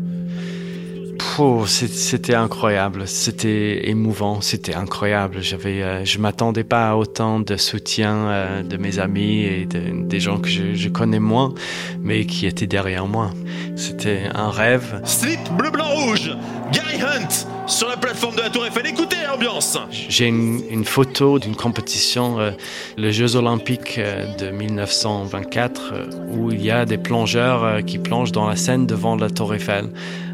c'était 1.66 2.34
incroyable, 2.34 3.08
c'était 3.08 3.88
émouvant, 3.88 4.40
c'était 4.40 4.74
incroyable. 4.74 5.40
J'avais, 5.40 5.82
euh, 5.82 6.04
je 6.04 6.18
m'attendais 6.18 6.64
pas 6.64 6.90
à 6.90 6.96
autant 6.96 7.40
de 7.40 7.56
soutien 7.56 8.14
euh, 8.14 8.62
de 8.62 8.76
mes 8.76 8.98
amis 8.98 9.44
et 9.44 9.66
des 9.66 10.20
gens 10.20 10.38
que 10.38 10.48
je, 10.48 10.88
connais 10.88 11.20
moins, 11.20 11.54
mais 12.02 12.26
qui 12.26 12.46
étaient 12.46 12.66
derrière 12.66 13.06
moi. 13.06 13.30
C'était 13.76 14.24
un 14.34 14.50
rêve. 14.50 15.00
Slip 15.04 15.40
bleu 15.56 15.70
blanc 15.70 15.88
rouge, 15.88 16.36
Gary 16.72 17.00
Hunt 17.02 17.59
sur 17.70 17.88
la 17.88 17.96
plateforme 17.96 18.34
de 18.34 18.40
la 18.40 18.50
Tour 18.50 18.66
Eiffel. 18.66 18.86
Écoutez 18.86 19.16
l'ambiance. 19.26 19.78
J'ai 19.90 20.26
une, 20.26 20.84
photo 20.84 21.38
d'une 21.38 21.54
compétition, 21.54 22.40
euh, 22.40 22.50
les 22.96 23.12
Jeux 23.12 23.36
Olympiques 23.36 24.00
de 24.38 24.50
1924, 24.50 25.92
où 26.32 26.50
il 26.50 26.62
y 26.64 26.70
a 26.70 26.84
des 26.84 26.98
plongeurs 26.98 27.84
qui 27.84 27.98
plongent 27.98 28.32
dans 28.32 28.48
la 28.48 28.56
Seine 28.56 28.86
devant 28.86 29.14
la 29.14 29.30
Tour 29.30 29.54
Eiffel. 29.54 29.90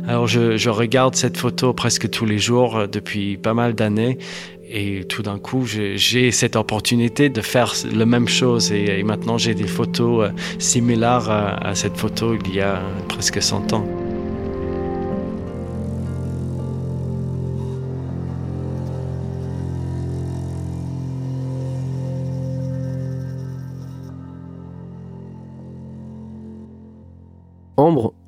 Alors 0.08 0.26
je, 0.26 0.68
regarde 0.70 1.14
cette 1.14 1.36
photo 1.36 1.72
presque 1.72 2.08
tous 2.08 2.26
les 2.26 2.38
jours 2.38 2.76
euh, 2.76 2.86
depuis 2.86 3.36
pas 3.36 3.54
mal 3.54 3.74
d'années 3.74 4.18
et 4.68 5.04
tout 5.04 5.22
d'un 5.22 5.38
coup 5.38 5.64
j'ai 5.66 6.30
cette 6.32 6.56
opportunité 6.56 7.28
de 7.28 7.40
faire 7.40 7.72
la 7.92 8.06
même 8.06 8.28
chose 8.28 8.72
et, 8.72 9.02
maintenant 9.04 9.38
j'ai 9.38 9.54
des 9.54 9.66
photos 9.66 10.24
euh, 10.24 10.32
similaires 10.58 11.30
à 11.30 11.74
cette 11.74 11.96
photo 11.96 12.34
il 12.34 12.54
y 12.54 12.60
a 12.60 12.80
presque 13.08 13.42
100 13.42 13.72
ans. 13.74 14.05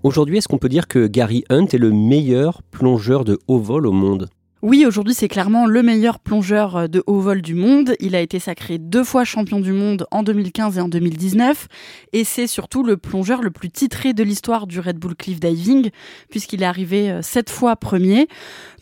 Aujourd'hui, 0.02 0.38
est-ce 0.38 0.49
qu'on 0.49 0.59
peut 0.59 0.69
dire 0.69 0.88
que 0.88 1.07
Gary 1.07 1.45
Hunt 1.50 1.67
est 1.67 1.78
le 1.78 1.90
meilleur 1.90 2.62
plongeur 2.71 3.25
de 3.25 3.38
haut 3.49 3.59
vol 3.59 3.87
au 3.87 3.93
monde? 3.93 4.28
Oui, 4.61 4.85
aujourd'hui, 4.87 5.15
c'est 5.15 5.29
clairement 5.29 5.67
le 5.67 5.85
meilleur 5.85 6.19
plongeur 6.19 6.75
euh, 6.75 6.87
de 6.88 7.05
haut 7.07 7.21
vol 7.21 7.43
du 7.43 7.55
monde. 7.55 7.95
Il 8.00 8.17
a 8.17 8.21
été 8.21 8.41
sacré 8.41 8.79
deux 8.79 9.05
fois 9.05 9.23
champion 9.23 9.61
du 9.61 9.71
monde 9.73 10.05
en 10.11 10.25
2015 10.25 10.79
et 10.79 10.81
en 10.81 10.88
2019. 10.88 11.69
Et 12.12 12.25
c'est 12.25 12.49
surtout 12.49 12.83
le 12.83 12.97
plongeur 12.97 13.41
le 13.41 13.53
plus 13.53 13.71
titré 13.71 14.15
de 14.15 14.25
l'histoire 14.25 14.67
du 14.67 14.81
Red 14.81 14.99
Bull 14.99 15.15
Cliff 15.15 15.38
Diving, 15.38 15.91
puisqu'il 16.29 16.65
est 16.65 16.67
arrivé 16.67 17.09
euh, 17.09 17.23
sept 17.23 17.50
fois 17.50 17.77
premier. 17.77 18.27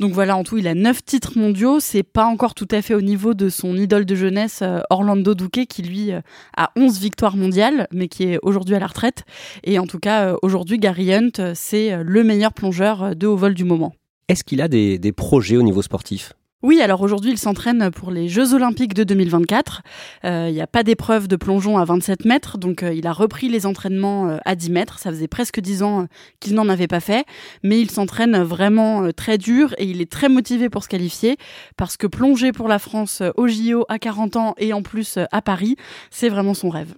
Donc 0.00 0.12
voilà, 0.12 0.38
en 0.38 0.44
tout, 0.44 0.56
il 0.56 0.66
a 0.66 0.72
neuf 0.72 1.04
titres 1.04 1.36
mondiaux. 1.36 1.78
C'est 1.78 2.02
pas 2.02 2.24
encore 2.24 2.54
tout 2.54 2.68
à 2.70 2.80
fait 2.80 2.94
au 2.94 3.02
niveau 3.02 3.34
de 3.34 3.50
son 3.50 3.76
idole 3.76 4.06
de 4.06 4.14
jeunesse, 4.14 4.60
euh, 4.62 4.80
Orlando 4.88 5.34
Duque, 5.34 5.66
qui 5.68 5.82
lui 5.82 6.10
a 6.10 6.70
11 6.76 6.98
victoires 7.00 7.36
mondiales, 7.36 7.86
mais 7.92 8.08
qui 8.08 8.22
est 8.22 8.38
aujourd'hui 8.40 8.74
à 8.76 8.78
la 8.78 8.86
retraite. 8.86 9.24
Et 9.62 9.78
en 9.78 9.86
tout 9.86 9.98
cas, 9.98 10.36
aujourd'hui, 10.40 10.78
Gary 10.78 11.12
Hunt, 11.12 11.52
c'est 11.54 12.02
le 12.02 12.24
meilleur 12.24 12.54
plongeur 12.54 13.14
de 13.14 13.26
haut 13.26 13.36
vol 13.36 13.52
du 13.52 13.64
moment. 13.64 13.92
Est-ce 14.28 14.42
qu'il 14.42 14.60
a 14.60 14.66
des, 14.66 15.12
projets 15.12 15.56
au 15.56 15.62
niveau 15.62 15.82
sportif? 15.82 16.32
Oui, 16.62 16.80
alors 16.80 17.00
aujourd'hui, 17.02 17.30
il 17.30 17.38
s'entraîne 17.38 17.90
pour 17.92 18.10
les 18.10 18.28
Jeux 18.28 18.54
Olympiques 18.54 18.94
de 18.94 19.04
2024. 19.04 19.82
Euh, 20.24 20.46
il 20.48 20.54
n'y 20.54 20.60
a 20.60 20.66
pas 20.66 20.82
d'épreuve 20.82 21.28
de 21.28 21.36
plongeon 21.36 21.78
à 21.78 21.84
27 21.84 22.24
mètres, 22.24 22.58
donc 22.58 22.82
euh, 22.82 22.92
il 22.92 23.06
a 23.06 23.12
repris 23.12 23.48
les 23.48 23.66
entraînements 23.66 24.28
euh, 24.28 24.38
à 24.44 24.56
10 24.56 24.70
mètres. 24.70 24.98
Ça 24.98 25.10
faisait 25.10 25.28
presque 25.28 25.60
10 25.60 25.84
ans 25.84 26.06
qu'il 26.40 26.54
n'en 26.54 26.68
avait 26.68 26.88
pas 26.88 26.98
fait, 26.98 27.24
mais 27.62 27.80
il 27.80 27.90
s'entraîne 27.90 28.42
vraiment 28.42 29.12
très 29.12 29.38
dur 29.38 29.74
et 29.78 29.84
il 29.84 30.00
est 30.00 30.10
très 30.10 30.28
motivé 30.28 30.70
pour 30.70 30.82
se 30.82 30.88
qualifier 30.88 31.36
parce 31.76 31.96
que 31.96 32.08
plonger 32.08 32.50
pour 32.50 32.66
la 32.66 32.80
France 32.80 33.22
au 33.36 33.46
JO 33.46 33.84
à 33.88 34.00
40 34.00 34.34
ans 34.34 34.54
et 34.58 34.72
en 34.72 34.82
plus 34.82 35.20
à 35.30 35.42
Paris, 35.42 35.76
c'est 36.10 36.30
vraiment 36.30 36.54
son 36.54 36.70
rêve. 36.70 36.94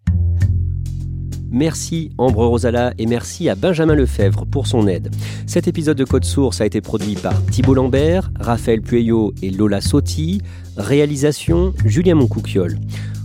Merci 1.51 2.11
Ambre 2.19 2.47
Rosala 2.47 2.93
et 2.99 3.07
merci 3.07 3.49
à 3.49 3.55
Benjamin 3.55 3.95
Lefebvre 3.95 4.45
pour 4.45 4.67
son 4.67 4.87
aide. 4.87 5.11
Cet 5.47 5.69
épisode 5.69 5.97
de 5.97 6.05
Code 6.05 6.25
Source 6.25 6.61
a 6.61 6.67
été 6.67 6.81
produit 6.81 7.15
par 7.15 7.45
Thibault 7.47 7.75
Lambert, 7.75 8.31
Raphaël 8.39 8.83
Pueyo 8.83 9.33
et 9.43 9.51
Lola 9.51 9.81
Sotti. 9.81 10.43
Réalisation 10.77 11.73
Julien 11.85 12.15
Moncouquiole. 12.15 12.79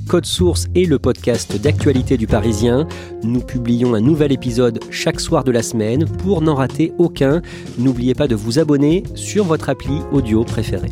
Code 0.08 0.26
Source 0.26 0.68
est 0.76 0.86
le 0.86 1.00
podcast 1.00 1.60
d'actualité 1.62 2.18
du 2.18 2.28
Parisien. 2.28 2.88
Nous 3.24 3.40
publions 3.40 3.94
un 3.94 4.02
nouvel 4.02 4.32
épisode 4.32 4.80
chaque 4.90 5.20
soir 5.20 5.44
de 5.44 5.52
la 5.52 5.64
semaine. 5.64 6.06
Pour 6.06 6.42
n'en 6.42 6.56
rater 6.56 6.94
aucun, 6.98 7.42
n'oubliez 7.78 8.14
pas 8.14 8.28
de 8.28 8.36
vous 8.36 8.60
abonner 8.60 9.04
sur 9.16 9.46
votre 9.46 9.70
appli 9.70 10.00
audio 10.12 10.44
préférée. 10.44 10.92